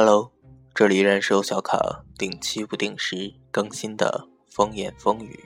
[0.00, 0.30] Hello，
[0.76, 5.44] 这里依然是由小卡定期不定时更新的风言风语。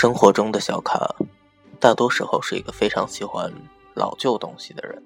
[0.00, 1.12] 生活中的小卡，
[1.80, 3.52] 大多时候是一个非常喜欢
[3.94, 5.02] 老旧东西的人。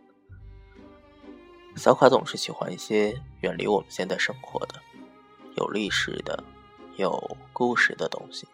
[1.77, 4.75] 小卡总是喜欢一些远离我们现在生活的、
[5.57, 6.45] 有历史的、
[6.97, 8.47] 有故事的东西，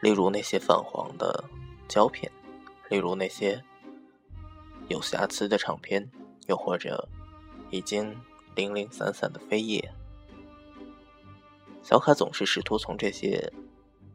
[0.00, 1.44] 例如那些泛黄的
[1.86, 2.28] 胶片，
[2.88, 3.62] 例如那些
[4.88, 6.10] 有瑕疵的唱片，
[6.48, 7.08] 又或者
[7.70, 8.20] 已经
[8.56, 9.92] 零零散散的飞页。
[11.84, 13.52] 小卡总是试图从这些。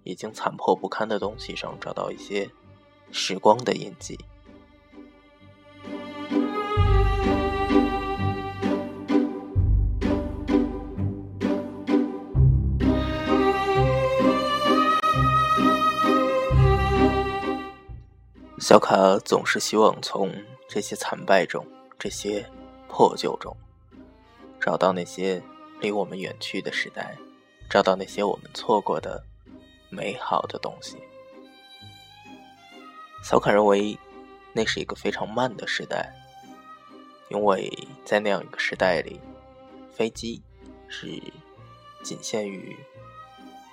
[0.04, 2.50] 已经残破不堪的东西上找到一些
[3.12, 4.20] 时光的印记。
[18.60, 20.34] 小卡总是希望从
[20.70, 21.66] 这些残败中、
[22.00, 22.50] 这些
[22.88, 23.56] 破旧中，
[24.60, 25.44] 找到那些
[25.82, 27.18] 离我们远去的时代，
[27.70, 29.22] 找到那些我们错过的。
[29.94, 30.98] 美好的东西，
[33.24, 33.98] 小卡认为
[34.52, 36.12] 那是一个非常慢的时代，
[37.30, 37.72] 因为
[38.04, 39.22] 在那样一个时代里，
[39.92, 40.42] 飞机
[40.88, 41.22] 是
[42.04, 42.76] 仅限于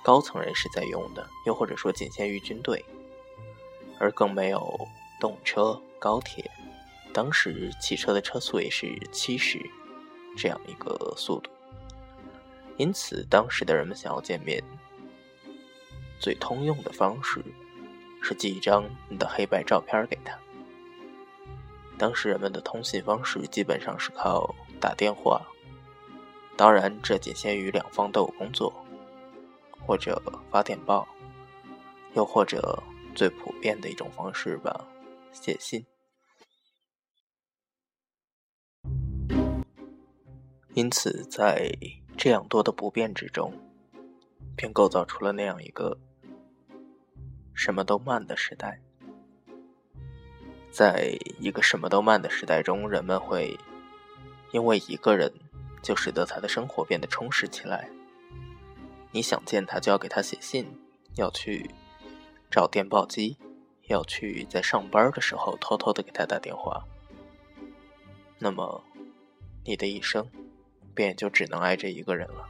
[0.03, 2.85] 高层人士在用的，又或者说仅限于军队，
[3.99, 4.87] 而更没有
[5.19, 6.49] 动车、高铁。
[7.13, 9.59] 当时汽车的车速也是七十
[10.37, 11.51] 这样一个速度，
[12.77, 14.63] 因此当时的人们想要见面。
[16.21, 17.43] 最通用的方式
[18.21, 20.37] 是寄一张你的黑白照片给他。
[21.97, 25.41] 当时人们的通信方式基本上是靠打电话，
[26.55, 28.71] 当然这仅限于两方都有工作，
[29.85, 30.21] 或者
[30.51, 31.07] 发电报，
[32.13, 32.83] 又或者
[33.15, 34.87] 最普遍的一种方式吧，
[35.31, 35.83] 写信。
[40.75, 41.75] 因此，在
[42.15, 43.53] 这样多的不便之中，
[44.55, 45.97] 便构造出了那样一个。
[47.63, 48.81] 什么都慢的时代，
[50.71, 53.55] 在一个什么都慢的时代中，人们会
[54.51, 55.31] 因为一个人
[55.83, 57.87] 就使得他的生活变得充实起来。
[59.11, 60.75] 你想见他，就要给他写信，
[61.17, 61.69] 要去
[62.49, 63.37] 找电报机，
[63.83, 66.83] 要去在上班的时候偷偷的给他打电话。
[68.39, 68.83] 那么，
[69.63, 70.27] 你的一生
[70.95, 72.49] 便就只能爱这一个人了。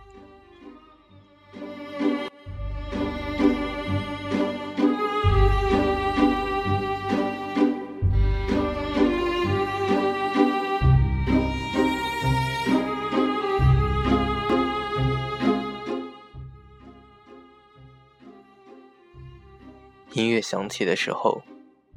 [20.22, 21.42] 音乐响起的时候，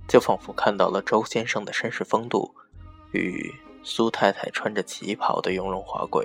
[0.09, 2.55] 就仿佛看到了周先生的绅士风度，
[3.13, 3.53] 与
[3.83, 6.25] 苏太太穿着旗袍的雍容华贵；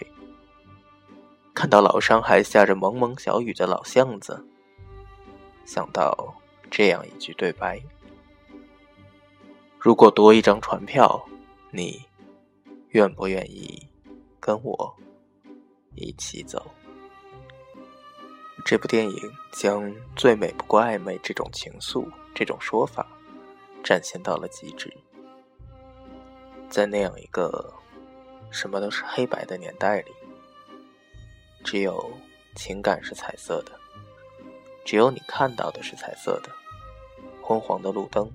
[1.53, 4.45] 看到老上海下着蒙蒙小雨的老巷子，
[5.65, 6.33] 想到
[6.71, 7.81] 这样一句对白
[9.77, 11.27] ：“如果多一张船票，
[11.71, 12.05] 你
[12.91, 13.85] 愿不愿意
[14.39, 14.95] 跟我
[15.95, 16.71] 一起走？”
[18.65, 23.07] 这部电影将“最美不过暧昧”这种情愫、这种说法
[23.83, 24.95] 展现到了极致。
[26.69, 27.73] 在那样一个
[28.51, 30.11] 什么都是黑白的年代里，
[31.63, 32.11] 只有
[32.55, 33.71] 情感是彩色的，
[34.85, 36.49] 只有你看到的是彩色的。
[37.41, 38.31] 昏黄的路灯，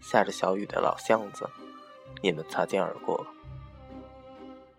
[0.00, 1.46] 下着小雨的老巷子，
[2.22, 3.26] 你们擦肩而过。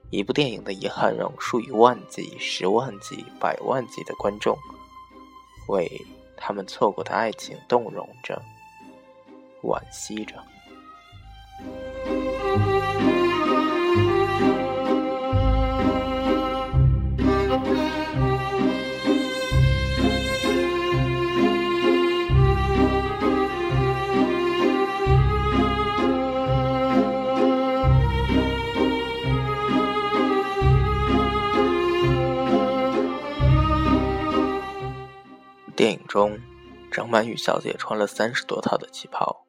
[0.09, 4.57] 一部电影的遗憾，让数以万计、十万计、百万计的观众。
[5.67, 5.89] 为
[6.37, 8.41] 他们错过的爱情动容着，
[9.63, 10.35] 惋惜着。
[35.75, 36.39] 电影中，
[36.89, 39.45] 张曼玉小姐穿了三十多套的旗袍，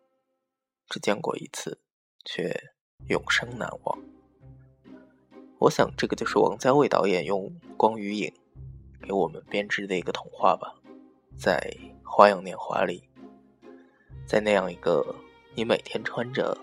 [0.88, 1.80] 只见过一次，
[2.24, 2.52] 却
[3.08, 3.98] 永生难忘。
[5.60, 8.34] 我想，这个就是王家卫导演用光与影
[9.02, 10.74] 给我们编织的一个童话吧。
[11.38, 11.60] 在
[12.10, 13.08] 《花样年华》里，
[14.26, 15.14] 在那样一个
[15.54, 16.58] 你每天穿着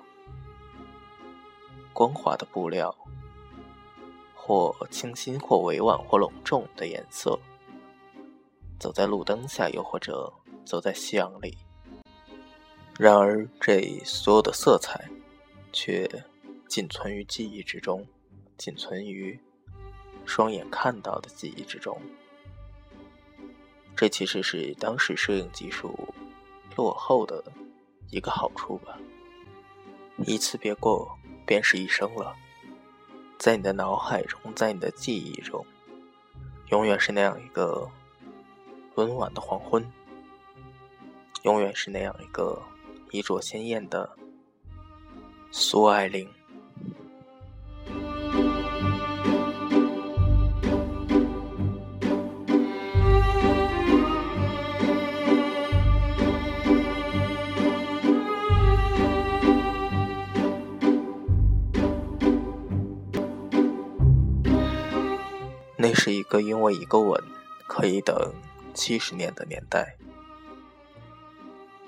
[1.94, 2.94] 光滑的布料，
[4.36, 7.40] 或清新，或委婉，或隆重的颜色，
[8.84, 10.30] 走在路灯下，又或者
[10.66, 11.58] 走在夕阳里。
[13.00, 15.10] 然而，这所有的色彩，
[15.72, 16.06] 却
[16.68, 18.06] 仅存于记忆之中，
[18.58, 19.40] 仅存于
[20.26, 21.98] 双眼看到的记忆之中。
[23.96, 25.98] 这其实是当时摄影技术
[26.76, 27.42] 落后的
[28.10, 29.00] 一个好处吧。
[30.28, 32.36] 一次别过，便是一生了。
[33.38, 35.66] 在你的脑海中，在你的记忆中，
[36.68, 37.90] 永远是那样一个
[38.96, 39.86] 温婉的黄昏，
[41.44, 42.62] 永远是那样一个。
[43.14, 44.10] 衣着鲜艳的
[45.52, 46.28] 苏爱玲，
[65.78, 67.24] 那是一个因为一个吻
[67.68, 68.34] 可以等
[68.74, 69.96] 七十年的年代。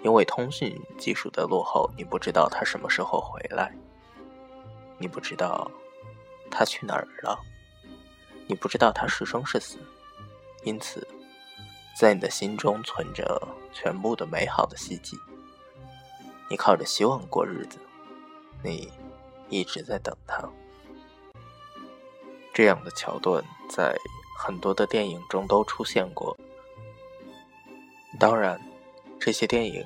[0.04, 3.76] 因为通讯技术的落后，你不知道他什么时候回来，
[5.00, 5.72] 你不知道
[6.52, 7.40] 他去哪儿了，
[8.48, 9.80] 你不知道他是生是死，
[10.64, 11.08] 因此，
[12.00, 13.42] 在你的心中存着
[13.74, 15.18] 全部的美好的希冀，
[16.52, 17.80] 你靠着希望过日子，
[18.62, 18.92] 你
[19.50, 20.48] 一直在等他。
[22.54, 23.98] 这样的桥段在
[24.38, 26.38] 很多的电影中都出现过，
[28.17, 28.59] 当然，
[29.19, 29.83] 这些电影。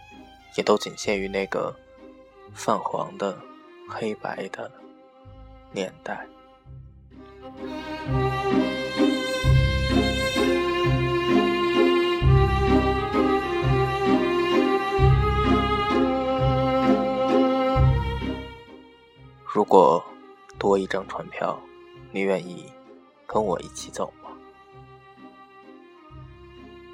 [0.56, 1.74] 也都仅限于那个
[2.54, 3.38] 泛黄的、
[3.88, 4.70] 黑白的
[5.72, 6.28] 年代。
[19.46, 20.04] 如果
[20.58, 21.58] 多一张船票，
[22.12, 22.66] 你愿意
[23.28, 24.12] 跟我一起走？